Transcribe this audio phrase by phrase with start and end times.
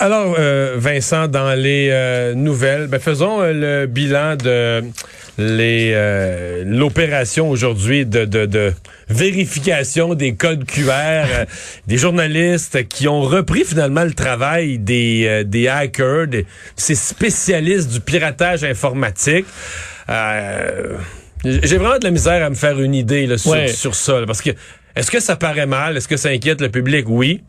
[0.00, 4.84] Alors, euh, Vincent, dans les euh, nouvelles, ben, faisons euh, le bilan de
[5.38, 8.72] les euh, l'opération aujourd'hui de, de, de
[9.08, 11.46] vérification des codes QR,
[11.88, 17.90] des journalistes qui ont repris finalement le travail des, euh, des hackers, des, ces spécialistes
[17.92, 19.46] du piratage informatique.
[20.10, 20.96] Euh,
[21.44, 23.66] J'ai vraiment de la misère à me faire une idée là, sur, Ouais.
[23.68, 24.50] sur ça, là, parce que
[24.94, 25.96] est-ce que ça paraît mal?
[25.96, 27.04] Est-ce que ça inquiète le public?
[27.08, 27.42] Oui.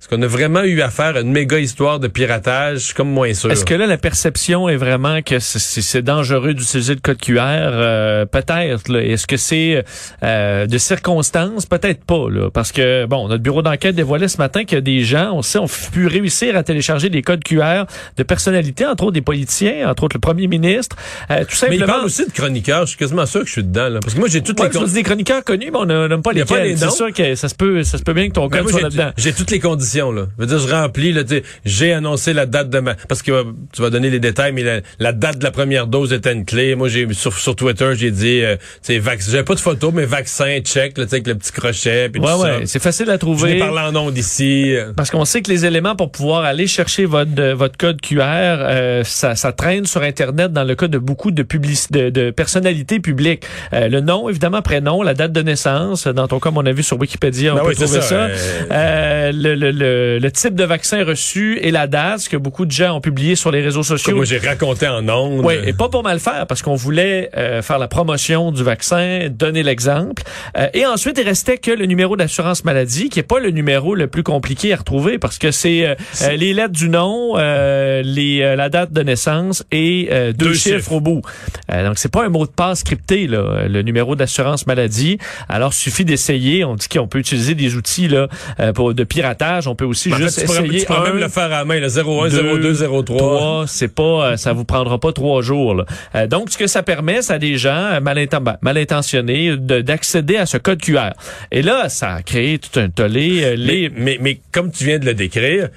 [0.00, 2.78] Est-ce qu'on a vraiment eu affaire à une méga histoire de piratage?
[2.78, 3.52] Je suis comme moins sûr.
[3.52, 7.36] Est-ce que là, la perception est vraiment que c'est- dangereux d'utiliser le code QR?
[7.38, 8.96] Euh, Peut-être.
[8.98, 9.84] Est-ce que c'est
[10.22, 11.66] euh, de circonstances?
[11.66, 12.30] Peut-être pas.
[12.30, 15.58] Là, parce que, bon, notre bureau d'enquête dévoilait ce matin que des gens, on sait,
[15.58, 17.84] ont pu réussir à télécharger des codes QR
[18.16, 20.96] de personnalités, entre autres des politiciens, entre autres le premier ministre.
[21.30, 21.84] Euh, tout Mais simplement...
[21.84, 22.86] il parle aussi de chroniqueurs.
[22.86, 23.90] Je suis quasiment sûr que je suis dedans.
[23.90, 24.00] Là.
[24.00, 25.84] Parce que moi, j'ai toutes Ouais, les tu con- dis des chroniqueurs connus, mais on
[25.84, 28.02] n'a on n'a pas y a les C'est sûr que ça se peut, ça se
[28.02, 29.10] peut bien que ton Mais code soit là-dedans.
[29.18, 29.89] J'ai toutes les conditions.
[30.12, 30.26] Là.
[30.38, 31.12] Je veux dire, je remplis.
[31.12, 31.22] Là,
[31.64, 32.94] j'ai annoncé la date de ma...
[32.94, 35.86] Parce que euh, tu vas donner les détails, mais la, la date de la première
[35.86, 36.74] dose était une clé.
[36.74, 38.42] Moi, j'ai sur, sur Twitter, j'ai dit...
[38.42, 39.02] Euh, tu sais.
[39.28, 42.08] J'avais pas de photo, mais vaccin, check, là, avec le petit crochet.
[42.10, 43.54] Puis Ouais, tout ouais, c'est facile à Je trouver.
[43.54, 44.74] n'ai parlé en ondes ici.
[44.76, 44.92] euh.
[44.96, 49.02] Parce qu'on sait que les éléments pour pouvoir aller chercher votre votre code QR, euh,
[49.04, 51.42] ça, ça traîne sur Internet dans le cas de beaucoup de
[51.90, 53.44] de, de personnalités publiques.
[53.72, 56.06] Euh, le nom, évidemment, prénom, la date de naissance.
[56.06, 58.14] Dans ton cas, on a vu sur Wikipédia, on Ben peut oui, trouver ça, ça.
[58.14, 58.36] euh,
[58.70, 62.66] Euh, le, le, le, le type de vaccin reçu et la date, ce que beaucoup
[62.66, 64.16] de gens ont publié sur les réseaux Comme sociaux.
[64.16, 65.44] moi, j'ai raconté en ondes.
[65.44, 69.28] Oui, et pas pour mal faire, parce qu'on voulait euh, faire la promotion du vaccin,
[69.30, 70.22] donner l'exemple.
[70.56, 73.94] Euh, et ensuite, il restait que le numéro d'assurance maladie, qui est pas le numéro
[73.94, 78.02] le plus compliqué à retrouver, parce que c'est euh, euh, les lettres du nom, euh,
[78.02, 80.92] les, euh, la date de naissance et euh, deux, Deux chiffres, chiffres.
[80.92, 81.22] au bout.
[81.72, 85.18] Euh, donc, c'est pas un mot de passe crypté, là, le numéro d'assurance maladie.
[85.48, 86.64] Alors, suffit d'essayer.
[86.64, 88.28] On dit qu'on peut utiliser des outils là
[88.74, 89.66] pour de piratage.
[89.70, 91.48] On peut aussi En fait, juste tu pourrais, essayer tu un, même le faire à
[91.48, 93.02] la main, le 01, deux, 02, 03.
[93.16, 95.74] trois, c'est pas, euh, ça vous prendra pas trois jours.
[95.74, 95.84] là.
[96.14, 99.56] Euh, donc, ce que ça permet, c'est à des gens euh, mal, ben, mal intentionnés
[99.56, 101.10] de- d'accéder à ce code QR.
[101.52, 103.56] Et là, ça a créé tout un tollé.
[103.56, 103.88] les...
[103.88, 105.68] Mais, mais, mais comme tu viens de le décrire,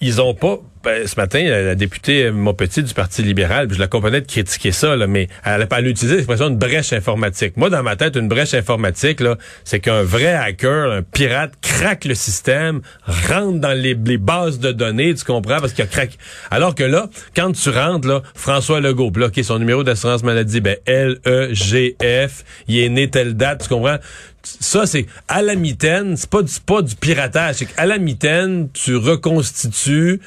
[0.00, 0.58] ils ont pas.
[0.86, 4.94] Ben, ce matin, la, députée Montpetit du Parti libéral, je la comprenais de critiquer ça,
[4.94, 7.56] là, mais elle a, elle a utilisé l'expression une brèche informatique.
[7.56, 12.04] Moi, dans ma tête, une brèche informatique, là, c'est qu'un vrai hacker, un pirate, craque
[12.04, 16.16] le système, rentre dans les, bases de données, tu comprends, parce qu'il a craqué.
[16.52, 20.76] Alors que là, quand tu rentres, là, François Legault, OK, son numéro d'assurance maladie, ben,
[20.86, 23.98] L-E-G-F, il est né telle date, tu comprends?
[24.44, 28.68] ça, c'est à la mitaine, c'est pas du, pas du piratage, c'est qu'à la mitaine,
[28.72, 30.20] tu reconstitues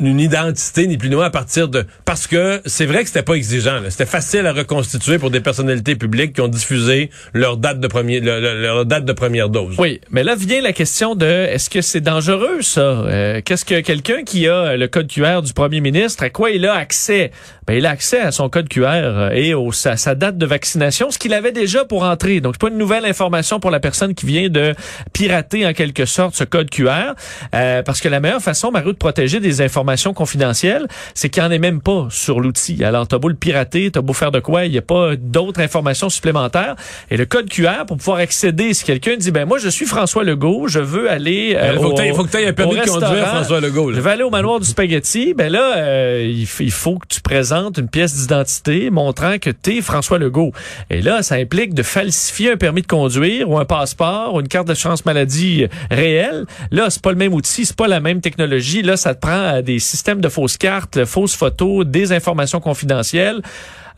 [0.00, 3.22] une identité ni plus ni moins à partir de parce que c'est vrai que c'était
[3.22, 7.78] pas exigeant c'était facile à reconstituer pour des personnalités publiques qui ont diffusé leur date
[7.78, 9.76] de premier leur, date de première dose.
[9.78, 12.80] Oui, mais là vient la question de est-ce que c'est dangereux ça?
[12.80, 16.66] Euh, Qu'est-ce que quelqu'un qui a le code QR du premier ministre, à quoi il
[16.66, 17.30] a accès?
[17.66, 20.46] Ben il a accès à son code QR euh, et au, sa, sa date de
[20.46, 22.40] vaccination, ce qu'il avait déjà pour entrer.
[22.40, 24.74] Donc c'est pas une nouvelle information pour la personne qui vient de
[25.12, 27.14] pirater en quelque sorte ce code QR,
[27.54, 31.48] euh, parce que la meilleure façon, Mario, de protéger des informations confidentielles, c'est qu'il n'y
[31.48, 32.82] en ait même pas sur l'outil.
[32.84, 35.60] Alors t'as beau le pirater, t'as beau faire de quoi, il n'y a pas d'autres
[35.60, 36.76] informations supplémentaires.
[37.10, 40.24] Et le code QR pour pouvoir accéder, si quelqu'un dit ben moi je suis François
[40.24, 43.26] Legault, je veux aller euh, faut au- que faut que tu un permis de conduire
[43.28, 43.90] François Legault.
[43.90, 43.96] là.
[43.96, 45.34] je vais aller au manoir du spaghetti.
[45.34, 49.76] Ben là, euh, il, il faut que tu présentes une pièce d'identité montrant que tu
[49.78, 50.52] es François Legault.
[50.90, 54.48] Et là, ça implique de falsifier un permis de conduire ou un passeport ou une
[54.48, 56.44] carte d'assurance maladie euh, réelle.
[56.70, 58.82] Là, c'est pas le même outil, c'est pas la même technologie.
[58.82, 63.42] Là, ça te prend euh, des systèmes de fausses cartes, fausses photos, des informations confidentielles.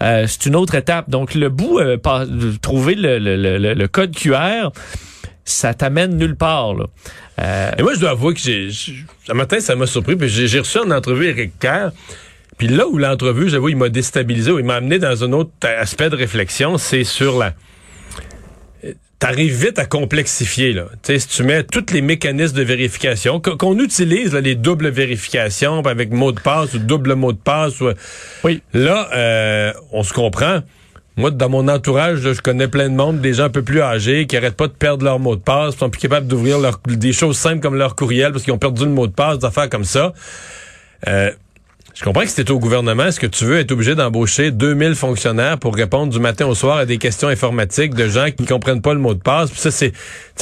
[0.02, 1.08] Euh, c'est une autre étape.
[1.08, 4.70] Donc, le bout, euh, de trouver le, code QR,
[5.44, 6.75] ça t'amène nulle part.
[7.38, 8.69] Euh, Et moi, je dois avouer que j'ai,
[9.28, 10.17] un matin, ça m'a surpris.
[10.17, 11.90] Puis j'ai, reçu en entrevue Eric Kerr.
[12.58, 16.08] Puis là où l'entrevue, j'avoue, il m'a déstabilisé, il m'a amené dans un autre aspect
[16.08, 17.52] de réflexion, c'est sur la.
[19.19, 20.85] T'arrives vite à complexifier, là.
[21.03, 24.55] Tu sais, si tu mets tous les mécanismes de vérification, qu- qu'on utilise, là, les
[24.57, 27.93] doubles vérifications avec mot de passe ou double mot de passe, ou-
[28.45, 28.61] Oui.
[28.75, 30.61] là, euh, on se comprend.
[31.17, 33.81] Moi, dans mon entourage, là, je connais plein de monde, des gens un peu plus
[33.81, 36.59] âgés, qui arrêtent pas de perdre leur mot de passe, qui sont plus capables d'ouvrir
[36.59, 39.39] leur- des choses simples comme leur courriel parce qu'ils ont perdu le mot de passe,
[39.39, 40.13] des affaires comme ça.
[41.09, 41.31] Euh,
[41.96, 45.56] je comprends que t'es au gouvernement, est-ce que tu veux être obligé d'embaucher 2000 fonctionnaires
[45.56, 48.82] pour répondre du matin au soir à des questions informatiques de gens qui ne comprennent
[48.82, 49.50] pas le mot de passe?
[49.50, 49.94] Puis ça, c'est,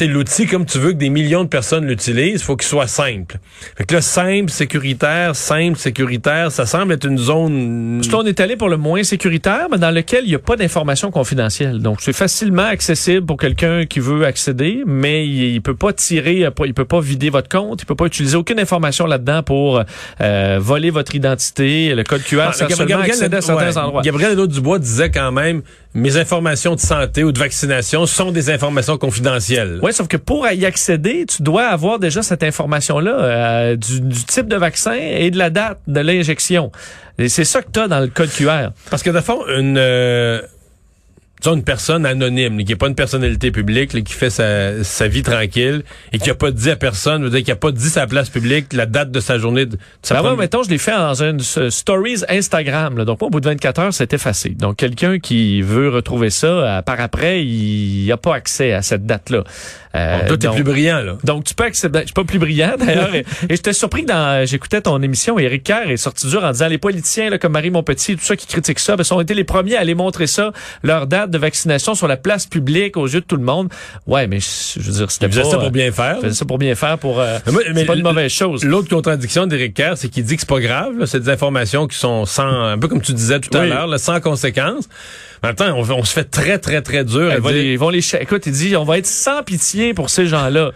[0.08, 3.38] l'outil, comme tu veux que des millions de personnes l'utilisent, faut qu'il soit simple.
[3.76, 8.02] Fait que là, simple, sécuritaire, simple, sécuritaire, ça semble être une zone...
[8.12, 11.12] On est allé pour le moins sécuritaire, mais dans lequel il n'y a pas d'informations
[11.12, 11.78] confidentielles.
[11.78, 16.48] Donc, c'est facilement accessible pour quelqu'un qui veut accéder, mais il, il peut pas tirer,
[16.64, 19.84] il peut pas vider votre compte, il peut pas utiliser aucune information là-dedans pour
[20.20, 21.44] euh, voler votre identité.
[21.58, 24.02] Le code QR, Ah, ça Gabriel- accéder à certains ouais, endroits.
[24.02, 25.62] Gabriel Nadeau-Dubois disait quand même,
[25.94, 29.79] mes informations de santé ou de vaccination sont des informations confidentielles.
[29.82, 34.25] Oui, sauf que pour y accéder, tu dois avoir déjà cette information-là euh, du, du
[34.25, 36.70] type de vaccin et de la date de l'injection.
[37.19, 38.70] Et c'est ça que tu as dans le code QR.
[38.90, 40.43] Parce que de fond, une, euh,
[41.44, 44.82] disons, une personne anonyme, là, qui n'est pas une personnalité publique, là, qui fait sa,
[44.82, 45.82] sa vie tranquille
[46.12, 48.31] et qui a pas dit à personne, veut dire qui a pas dit sa place
[48.31, 49.67] publique, la date de sa journée.
[49.67, 52.99] De, de sa Ben moi, mettons, je l'ai fait dans une stories Instagram.
[52.99, 53.05] là.
[53.05, 54.50] Donc, moi, au bout de 24 heures, c'est effacé.
[54.50, 59.06] Donc, quelqu'un qui veut retrouver ça, euh, par après, il n'a pas accès à cette
[59.06, 59.44] date-là.
[59.94, 61.17] Euh, Bon, toi, t'es plus brillant, là.
[61.25, 62.00] Donc, tu peux accéder.
[62.00, 63.14] Je suis pas plus brillant, d'ailleurs.
[63.14, 66.50] et et j'étais surpris que dans, j'écoutais ton émission, Éric Kerr est sorti dur en
[66.50, 69.35] disant les politiciens, là, comme Marie Montpetit, tout ça qui critiquent ça, ben, ont été
[69.35, 70.52] les premiers à aller montrer ça,
[70.82, 73.69] leur date de vaccination sur la place publique aux yeux de tout le monde.
[74.06, 76.20] Ouais, mais je veux dire, c'était pas, ça pour euh, bien faire.
[76.20, 78.64] faisait ça pour bien faire pour, euh, c'est pas une mauvaise chose.
[78.64, 80.98] L'autre contradiction d'Éric Kerr, c'est qu'il dit que c'est pas grave.
[80.98, 81.06] là.
[81.06, 84.20] C'est des informations qui sont sans, un peu comme tu disais tout à l'heure, sans
[84.20, 84.88] conséquences.
[85.42, 87.58] En même temps, on, on se fait très, très, très dur à Ils vont, dire
[87.58, 90.70] les, ils vont les Écoute, il dit, on va être sans pitié pour ces gens-là.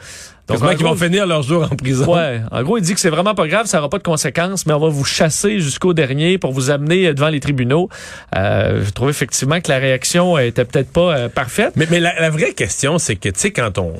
[0.49, 2.13] Donc, en qu'ils vont gros, finir leur jour en prison.
[2.13, 4.67] Ouais, en gros, il dit que c'est vraiment pas grave, ça aura pas de conséquences,
[4.67, 7.89] mais on va vous chasser jusqu'au dernier pour vous amener devant les tribunaux.
[8.35, 11.75] Euh, je trouve effectivement que la réaction était peut-être pas euh, parfaite.
[11.77, 13.93] Mais, mais la, la vraie question, c'est que, tu sais, quand on...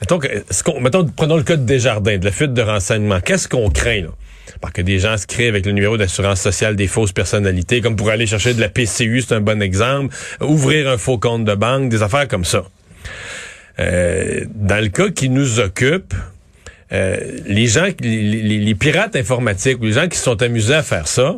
[0.00, 3.20] Mettons, que, mettons, prenons le cas de Desjardins, de la fuite de renseignements.
[3.20, 4.08] Qu'est-ce qu'on craint, là?
[4.60, 7.96] Parce que des gens se créent avec le numéro d'assurance sociale des fausses personnalités, comme
[7.96, 10.14] pour aller chercher de la PCU, c'est un bon exemple.
[10.40, 12.62] Ouvrir un faux compte de banque, des affaires comme ça.
[13.80, 16.14] Euh, dans le cas qui nous occupe,
[16.92, 17.16] euh,
[17.46, 21.08] les gens, les, les- pirates informatiques, ou les gens qui se sont amusés à faire
[21.08, 21.36] ça,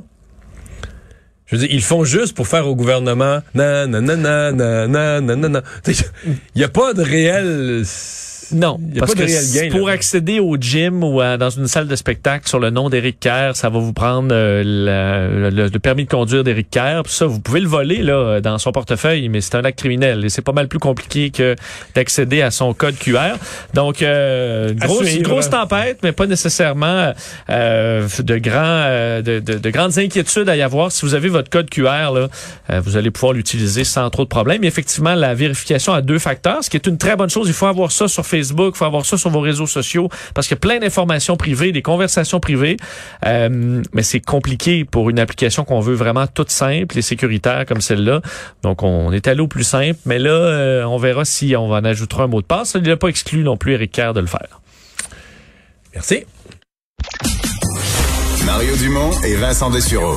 [1.47, 3.41] je veux dire, ils font juste pour faire au gouvernement.
[3.55, 5.62] Non, non, non, non, non, non, non, non.
[5.87, 5.94] Il
[6.56, 7.85] n'y a pas de réel.
[8.52, 9.94] Non, Y a parce pas de que gain, pour là.
[9.94, 13.52] accéder au gym ou à- dans une salle de spectacle sur le nom d'Éric Kerr,
[13.54, 17.02] ça va vous prendre euh, la- le, le permis de conduire d'Éric Kerr.
[17.04, 20.25] Puis ça, vous pouvez le voler là dans son portefeuille, mais c'est un acte criminel
[20.25, 21.56] et c'est pas mal plus compliqué que
[21.94, 23.37] d'accéder à son code QR.
[23.75, 27.12] Donc, euh, grosse, grosse tempête, mais pas nécessairement
[27.50, 28.52] euh, de grands,
[28.87, 30.92] euh, de, de- de grandes inquiétudes à y avoir.
[30.92, 32.28] Si vous avez votre code QR, là,
[32.70, 34.64] euh, vous allez pouvoir l'utiliser sans trop de problèmes.
[34.64, 37.49] Effectivement, la vérification à deux facteurs, ce qui est une très bonne chose.
[37.49, 40.47] Il faut avoir ça sur Facebook, il faut avoir ça sur vos réseaux sociaux, parce
[40.47, 42.77] qu'il y a plein d'informations privées, des conversations privées.
[43.25, 47.81] Euh, mais c'est compliqué pour une application qu'on veut vraiment toute simple et sécuritaire comme
[47.81, 48.21] celle-là.
[48.62, 49.99] Donc, on est allé au plus simple.
[50.05, 52.76] Mais là, euh, on verra si on en ajoutera un mot de passe.
[52.76, 54.61] Il n'a pas exclu non plus Eric Kerr de le faire.
[55.95, 56.25] Merci.
[58.45, 60.16] Mario Dumont et Vincent Dessureau.